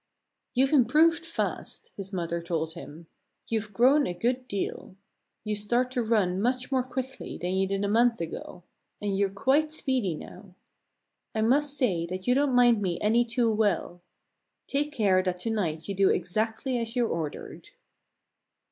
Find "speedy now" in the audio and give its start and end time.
9.71-10.55